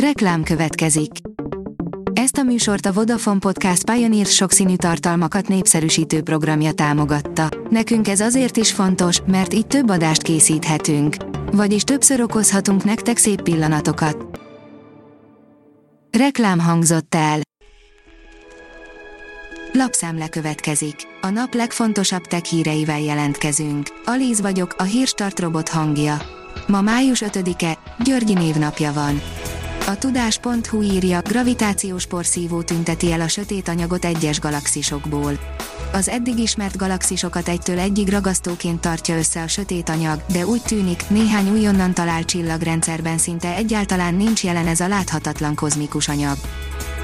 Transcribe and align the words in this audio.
Reklám 0.00 0.42
következik. 0.42 1.10
Ezt 2.12 2.36
a 2.36 2.42
műsort 2.42 2.86
a 2.86 2.92
Vodafone 2.92 3.38
Podcast 3.38 3.90
Pioneer 3.90 4.26
sokszínű 4.26 4.76
tartalmakat 4.76 5.48
népszerűsítő 5.48 6.22
programja 6.22 6.72
támogatta. 6.72 7.48
Nekünk 7.70 8.08
ez 8.08 8.20
azért 8.20 8.56
is 8.56 8.72
fontos, 8.72 9.20
mert 9.26 9.54
így 9.54 9.66
több 9.66 9.90
adást 9.90 10.22
készíthetünk. 10.22 11.16
Vagyis 11.52 11.82
többször 11.82 12.20
okozhatunk 12.20 12.84
nektek 12.84 13.16
szép 13.16 13.42
pillanatokat. 13.42 14.40
Reklám 16.18 16.58
hangzott 16.58 17.14
el. 17.14 17.40
Lapszemle 19.72 20.28
következik. 20.28 20.96
A 21.20 21.28
nap 21.28 21.54
legfontosabb 21.54 22.22
tech 22.22 22.44
híreivel 22.44 23.00
jelentkezünk. 23.00 23.86
Alíz 24.04 24.40
vagyok, 24.40 24.74
a 24.78 24.82
hírstart 24.82 25.40
robot 25.40 25.68
hangja. 25.68 26.16
Ma 26.66 26.80
május 26.80 27.22
5-e, 27.26 27.78
Györgyi 28.04 28.32
névnapja 28.32 28.92
van. 28.92 29.20
A 29.86 29.98
tudás.hu 29.98 30.82
írja, 30.82 31.20
gravitációs 31.20 32.06
porszívó 32.06 32.62
tünteti 32.62 33.12
el 33.12 33.20
a 33.20 33.28
sötét 33.28 33.68
anyagot 33.68 34.04
egyes 34.04 34.40
galaxisokból. 34.40 35.38
Az 35.92 36.08
eddig 36.08 36.38
ismert 36.38 36.76
galaxisokat 36.76 37.48
egytől 37.48 37.78
egyig 37.78 38.08
ragasztóként 38.08 38.80
tartja 38.80 39.16
össze 39.16 39.42
a 39.42 39.48
sötét 39.48 39.88
anyag, 39.88 40.22
de 40.32 40.46
úgy 40.46 40.62
tűnik, 40.62 41.08
néhány 41.08 41.50
újonnan 41.50 41.94
talált 41.94 42.26
csillagrendszerben 42.26 43.18
szinte 43.18 43.54
egyáltalán 43.54 44.14
nincs 44.14 44.44
jelen 44.44 44.66
ez 44.66 44.80
a 44.80 44.88
láthatatlan 44.88 45.54
kozmikus 45.54 46.08
anyag. 46.08 46.36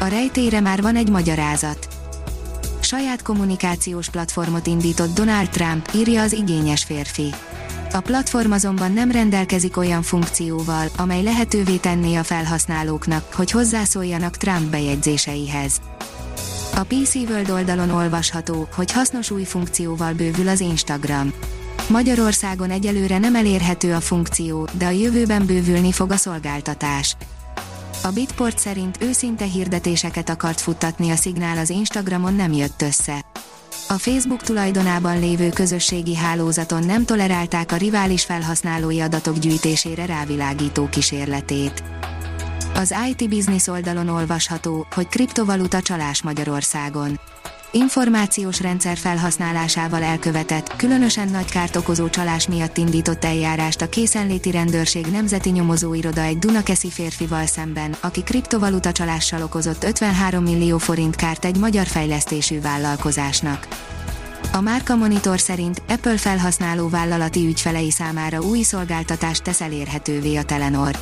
A 0.00 0.06
rejtére 0.06 0.60
már 0.60 0.82
van 0.82 0.96
egy 0.96 1.10
magyarázat. 1.10 1.88
Saját 2.80 3.22
kommunikációs 3.22 4.08
platformot 4.08 4.66
indított 4.66 5.14
Donald 5.14 5.48
Trump, 5.48 5.90
írja 5.94 6.22
az 6.22 6.32
igényes 6.32 6.84
férfi. 6.84 7.34
A 7.92 8.00
platform 8.00 8.50
azonban 8.50 8.92
nem 8.92 9.10
rendelkezik 9.10 9.76
olyan 9.76 10.02
funkcióval, 10.02 10.88
amely 10.96 11.22
lehetővé 11.22 11.76
tenné 11.76 12.14
a 12.14 12.22
felhasználóknak, 12.22 13.32
hogy 13.34 13.50
hozzászóljanak 13.50 14.36
Trump 14.36 14.70
bejegyzéseihez. 14.70 15.80
A 16.74 16.82
PC 16.82 17.14
World 17.14 17.50
oldalon 17.50 17.90
olvasható, 17.90 18.68
hogy 18.74 18.92
hasznos 18.92 19.30
új 19.30 19.44
funkcióval 19.44 20.12
bővül 20.12 20.48
az 20.48 20.60
Instagram. 20.60 21.32
Magyarországon 21.88 22.70
egyelőre 22.70 23.18
nem 23.18 23.34
elérhető 23.34 23.94
a 23.94 24.00
funkció, 24.00 24.68
de 24.72 24.86
a 24.86 24.90
jövőben 24.90 25.46
bővülni 25.46 25.92
fog 25.92 26.10
a 26.10 26.16
szolgáltatás. 26.16 27.16
A 28.02 28.10
Bitport 28.10 28.58
szerint 28.58 29.02
őszinte 29.02 29.44
hirdetéseket 29.44 30.28
akart 30.28 30.60
futtatni 30.60 31.10
a 31.10 31.16
szignál 31.16 31.58
az 31.58 31.70
Instagramon 31.70 32.34
nem 32.34 32.52
jött 32.52 32.82
össze. 32.82 33.24
A 33.88 33.98
Facebook 33.98 34.42
tulajdonában 34.42 35.18
lévő 35.20 35.48
közösségi 35.48 36.16
hálózaton 36.16 36.84
nem 36.84 37.04
tolerálták 37.04 37.72
a 37.72 37.76
rivális 37.76 38.24
felhasználói 38.24 39.00
adatok 39.00 39.38
gyűjtésére 39.38 40.06
rávilágító 40.06 40.88
kísérletét. 40.88 41.82
Az 42.74 42.94
IT 43.08 43.28
Business 43.28 43.66
oldalon 43.66 44.08
olvasható, 44.08 44.86
hogy 44.94 45.08
kriptovaluta 45.08 45.80
csalás 45.80 46.22
Magyarországon. 46.22 47.20
Információs 47.72 48.60
rendszer 48.60 48.96
felhasználásával 48.96 50.02
elkövetett, 50.02 50.76
különösen 50.76 51.28
nagy 51.28 51.50
kárt 51.50 51.76
okozó 51.76 52.08
csalás 52.08 52.48
miatt 52.48 52.76
indított 52.76 53.24
eljárást 53.24 53.80
a 53.80 53.88
készenléti 53.88 54.50
rendőrség 54.50 55.06
nemzeti 55.06 55.50
nyomozóiroda 55.50 56.20
egy 56.20 56.38
Dunakeszi 56.38 56.90
férfival 56.90 57.46
szemben, 57.46 57.96
aki 58.00 58.22
kriptovaluta 58.22 58.92
csalással 58.92 59.42
okozott 59.42 59.84
53 59.84 60.42
millió 60.44 60.78
forint 60.78 61.16
kárt 61.16 61.44
egy 61.44 61.56
magyar 61.56 61.86
fejlesztésű 61.86 62.60
vállalkozásnak. 62.60 63.68
A 64.52 64.60
Márka 64.60 64.96
Monitor 64.96 65.40
szerint 65.40 65.82
Apple 65.88 66.16
felhasználó 66.16 66.88
vállalati 66.88 67.46
ügyfelei 67.46 67.90
számára 67.90 68.40
új 68.40 68.62
szolgáltatást 68.62 69.42
tesz 69.42 69.60
elérhetővé 69.60 70.36
a 70.36 70.42
Telenor 70.42 70.98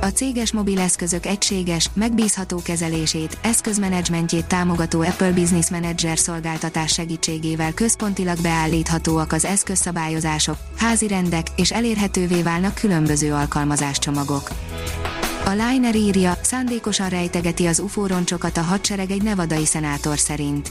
a 0.00 0.06
céges 0.06 0.52
mobileszközök 0.52 1.26
egységes, 1.26 1.90
megbízható 1.94 2.60
kezelését, 2.62 3.38
eszközmenedzsmentjét 3.42 4.46
támogató 4.46 5.00
Apple 5.00 5.32
Business 5.32 5.70
Manager 5.70 6.18
szolgáltatás 6.18 6.92
segítségével 6.92 7.74
központilag 7.74 8.40
beállíthatóak 8.40 9.32
az 9.32 9.44
eszközszabályozások, 9.44 10.56
házi 10.76 11.08
rendek, 11.08 11.46
és 11.56 11.72
elérhetővé 11.72 12.42
válnak 12.42 12.74
különböző 12.74 13.32
alkalmazáscsomagok. 13.32 14.50
A 15.44 15.50
Liner 15.50 15.94
írja, 15.94 16.38
szándékosan 16.42 17.08
rejtegeti 17.08 17.66
az 17.66 17.78
UFO 17.78 18.06
roncsokat 18.06 18.56
a 18.56 18.62
hadsereg 18.62 19.10
egy 19.10 19.22
nevadai 19.22 19.66
szenátor 19.66 20.18
szerint 20.18 20.70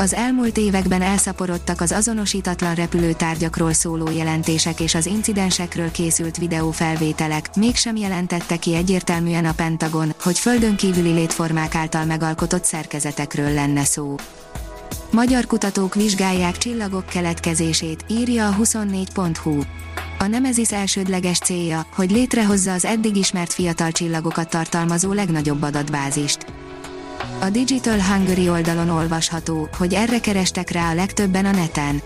az 0.00 0.14
elmúlt 0.14 0.58
években 0.58 1.02
elszaporodtak 1.02 1.80
az 1.80 1.92
azonosítatlan 1.92 2.74
repülőtárgyakról 2.74 3.72
szóló 3.72 4.10
jelentések 4.10 4.80
és 4.80 4.94
az 4.94 5.06
incidensekről 5.06 5.90
készült 5.90 6.36
videófelvételek, 6.36 7.56
mégsem 7.56 7.96
jelentette 7.96 8.56
ki 8.56 8.74
egyértelműen 8.74 9.44
a 9.44 9.52
Pentagon, 9.52 10.14
hogy 10.22 10.38
földön 10.38 10.76
kívüli 10.76 11.12
létformák 11.12 11.74
által 11.74 12.04
megalkotott 12.04 12.64
szerkezetekről 12.64 13.52
lenne 13.52 13.84
szó. 13.84 14.14
Magyar 15.10 15.46
kutatók 15.46 15.94
vizsgálják 15.94 16.58
csillagok 16.58 17.06
keletkezését, 17.06 18.04
írja 18.08 18.48
a 18.48 18.56
24.hu. 18.62 19.60
A 20.18 20.26
Nemezis 20.26 20.72
elsődleges 20.72 21.38
célja, 21.38 21.86
hogy 21.94 22.10
létrehozza 22.10 22.72
az 22.72 22.84
eddig 22.84 23.16
ismert 23.16 23.52
fiatal 23.52 23.92
csillagokat 23.92 24.50
tartalmazó 24.50 25.12
legnagyobb 25.12 25.62
adatbázist. 25.62 26.59
A 27.42 27.50
Digital 27.50 28.00
Hungary 28.00 28.48
oldalon 28.48 28.88
olvasható, 28.88 29.68
hogy 29.76 29.94
erre 29.94 30.20
kerestek 30.20 30.70
rá 30.70 30.90
a 30.90 30.94
legtöbben 30.94 31.44
a 31.44 31.50
neten. 31.50 32.02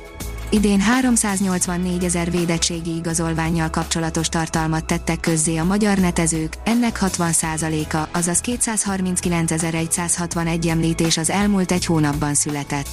Idén 0.51 0.81
384 0.81 2.05
ezer 2.05 2.31
védettségi 2.31 2.97
igazolványjal 2.97 3.71
kapcsolatos 3.71 4.29
tartalmat 4.29 4.85
tettek 4.85 5.21
közzé 5.21 5.57
a 5.57 5.65
magyar 5.65 5.99
netezők, 5.99 6.55
ennek 6.65 6.99
60%-a, 7.01 8.19
azaz 8.19 8.41
239.161 8.45 10.69
említés 10.69 11.17
az 11.17 11.31
elmúlt 11.31 11.73
egy 11.73 11.85
hónapban 11.85 12.35
született. 12.35 12.89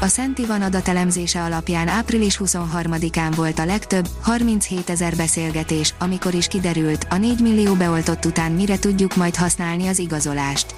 A 0.00 0.06
Szent 0.06 0.38
Ivan 0.38 0.62
adatelemzése 0.62 1.42
alapján 1.42 1.88
április 1.88 2.40
23-án 2.44 3.32
volt 3.36 3.58
a 3.58 3.64
legtöbb, 3.64 4.08
37 4.20 4.90
ezer 4.90 5.16
beszélgetés, 5.16 5.94
amikor 5.98 6.34
is 6.34 6.46
kiderült, 6.46 7.06
a 7.10 7.16
4 7.16 7.40
millió 7.40 7.74
beoltott 7.74 8.24
után 8.24 8.52
mire 8.52 8.78
tudjuk 8.78 9.16
majd 9.16 9.36
használni 9.36 9.86
az 9.86 9.98
igazolást 9.98 10.74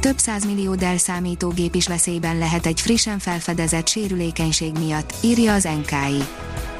több 0.00 0.16
millió 0.46 0.74
Dell 0.74 0.96
számítógép 0.96 1.74
is 1.74 1.86
veszélyben 1.86 2.38
lehet 2.38 2.66
egy 2.66 2.80
frissen 2.80 3.18
felfedezett 3.18 3.88
sérülékenység 3.88 4.72
miatt, 4.78 5.14
írja 5.22 5.54
az 5.54 5.64
NKI. 5.64 6.22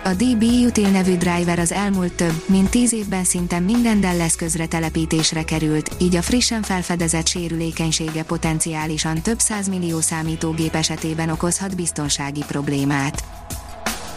A 0.04 0.14
DB 0.14 0.42
Util 0.42 0.88
nevű 0.88 1.16
driver 1.16 1.58
az 1.58 1.72
elmúlt 1.72 2.12
több, 2.12 2.42
mint 2.46 2.70
10 2.70 2.92
évben 2.92 3.24
szinte 3.24 3.58
minden 3.58 4.00
Dell 4.00 4.20
eszközre 4.20 4.66
telepítésre 4.66 5.42
került, 5.42 5.90
így 6.00 6.16
a 6.16 6.22
frissen 6.22 6.62
felfedezett 6.62 7.26
sérülékenysége 7.26 8.22
potenciálisan 8.22 9.22
több 9.22 9.38
millió 9.68 10.00
számítógép 10.00 10.74
esetében 10.74 11.28
okozhat 11.28 11.76
biztonsági 11.76 12.44
problémát. 12.46 13.24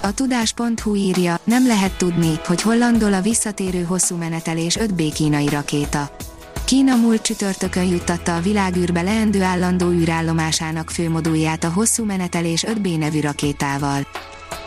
A 0.02 0.14
tudás.hu 0.14 0.96
írja, 0.96 1.40
nem 1.44 1.68
lehet 1.68 1.98
tudni, 1.98 2.40
hogy 2.46 2.62
hol 2.62 2.78
landol 2.78 3.14
a 3.14 3.22
visszatérő 3.22 3.84
hosszú 3.84 4.16
menetelés 4.16 4.78
5B 4.80 5.12
kínai 5.14 5.48
rakéta. 5.48 6.12
Kína 6.70 6.96
múlt 6.96 7.22
csütörtökön 7.22 7.84
juttatta 7.84 8.36
a 8.36 8.42
világűrbe 8.42 9.02
leendő 9.02 9.42
állandó 9.42 9.90
űrállomásának 9.90 10.90
főmodulját 10.90 11.64
a 11.64 11.72
hosszú 11.72 12.06
menetelés 12.06 12.66
5B 12.68 12.98
nevű 12.98 13.20
rakétával. 13.20 14.08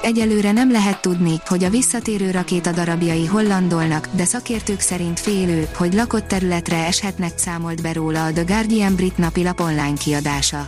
Egyelőre 0.02 0.52
nem 0.52 0.70
lehet 0.70 1.00
tudni, 1.00 1.40
hogy 1.46 1.64
a 1.64 1.70
visszatérő 1.70 2.30
rakéta 2.30 2.72
darabjai 2.72 3.26
hol 3.26 3.42
landolnak, 3.42 4.08
de 4.12 4.24
szakértők 4.24 4.80
szerint 4.80 5.20
félő, 5.20 5.68
hogy 5.76 5.94
lakott 5.94 6.26
területre 6.26 6.86
eshetnek 6.86 7.38
számolt 7.38 7.82
be 7.82 7.92
róla 7.92 8.24
a 8.24 8.32
The 8.32 8.42
Guardian 8.42 8.94
brit 8.94 9.19
napilap 9.19 9.60
online 9.60 9.96
kiadása. 9.98 10.66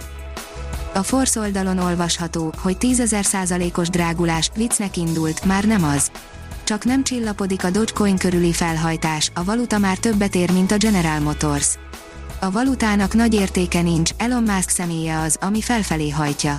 A 0.92 1.02
Force 1.02 1.40
oldalon 1.40 1.78
olvasható, 1.78 2.52
hogy 2.62 2.76
10.000 2.80 3.22
százalékos 3.22 3.88
drágulás 3.88 4.50
viccnek 4.56 4.96
indult, 4.96 5.44
már 5.44 5.64
nem 5.64 5.84
az 5.84 6.10
csak 6.64 6.84
nem 6.84 7.04
csillapodik 7.04 7.64
a 7.64 7.70
Dogecoin 7.70 8.16
körüli 8.16 8.52
felhajtás, 8.52 9.30
a 9.34 9.44
valuta 9.44 9.78
már 9.78 9.98
többet 9.98 10.34
ér, 10.34 10.50
mint 10.50 10.70
a 10.72 10.76
General 10.76 11.20
Motors. 11.20 11.78
A 12.40 12.50
valutának 12.50 13.14
nagy 13.14 13.34
értéke 13.34 13.82
nincs, 13.82 14.10
Elon 14.16 14.42
Musk 14.42 14.68
személye 14.68 15.18
az, 15.18 15.36
ami 15.40 15.60
felfelé 15.60 16.10
hajtja. 16.10 16.58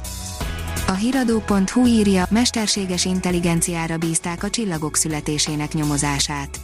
A 0.88 0.92
hiradó.hu 0.92 1.86
írja, 1.86 2.26
mesterséges 2.30 3.06
intelligenciára 3.06 3.98
bízták 3.98 4.44
a 4.44 4.50
csillagok 4.50 4.96
születésének 4.96 5.74
nyomozását. 5.74 6.60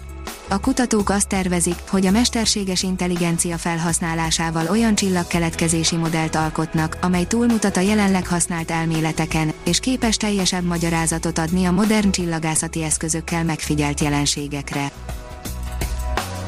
A 0.52 0.60
kutatók 0.60 1.10
azt 1.10 1.28
tervezik, 1.28 1.76
hogy 1.90 2.06
a 2.06 2.12
mesterséges 2.12 2.84
intelligencia 2.84 3.58
felhasználásával 3.58 4.68
olyan 4.68 4.96
csillagkeletkezési 4.96 5.96
modellt 5.96 6.36
alkotnak, 6.36 6.98
amely 7.02 7.26
túlmutat 7.26 7.78
a 7.78 7.80
jelenleg 7.80 8.28
használt 8.28 8.72
elméleteken, 8.72 9.54
és 9.64 9.80
képes 9.80 10.18
teljesebb 10.18 10.64
magyarázatot 10.64 11.38
adni 11.38 11.66
a 11.66 11.72
modern 11.72 12.12
csillagászati 12.12 12.84
eszközökkel 12.84 13.44
megfigyelt 13.44 14.00
jelenségekre. 14.00 14.92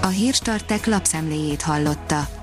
A 0.01 0.07
Hírstartek 0.07 0.85
lapszemléjét 0.85 1.61
hallotta. 1.61 2.43